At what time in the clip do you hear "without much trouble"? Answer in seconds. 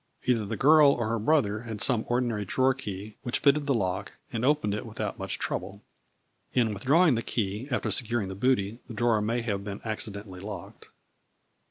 4.87-5.83